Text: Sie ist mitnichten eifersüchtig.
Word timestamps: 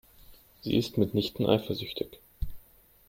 Sie 0.61 0.77
ist 0.77 0.97
mitnichten 0.97 1.45
eifersüchtig. 1.45 2.17